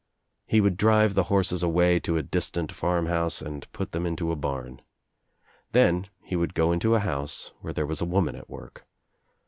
He 0.47 0.61
would 0.61 0.77
drive 0.77 1.13
the 1.13 1.25
horses 1.29 1.61
away 1.61 1.99
to 1.99 2.17
a 2.17 2.23
distant 2.23 2.71
farmhouse 2.71 3.39
and 3.39 3.71
put 3.71 3.91
them 3.91 4.07
into 4.07 4.31
a 4.31 4.35
bam. 4.35 4.79
Then 5.73 6.07
he 6.23 6.35
would 6.35 6.55
go 6.55 6.71
Into 6.71 6.95
a 6.95 6.99
house 6.99 7.51
where 7.61 7.71
there 7.73 7.85
was 7.85 8.01
a 8.01 8.05
woman 8.05 8.35
at 8.35 8.49
work. 8.49 8.87